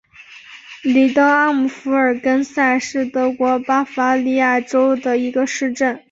[0.81, 5.99] 里登阿姆福尔根塞是德国巴伐利亚州的一个市镇。